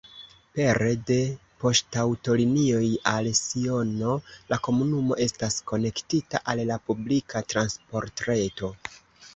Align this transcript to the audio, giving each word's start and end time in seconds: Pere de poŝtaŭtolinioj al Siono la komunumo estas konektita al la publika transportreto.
Pere 0.59 0.85
de 1.09 1.17
poŝtaŭtolinioj 1.63 2.81
al 3.13 3.29
Siono 3.41 4.15
la 4.55 4.61
komunumo 4.69 5.19
estas 5.29 5.61
konektita 5.75 6.43
al 6.55 6.65
la 6.73 6.81
publika 6.91 7.47
transportreto. 7.55 8.75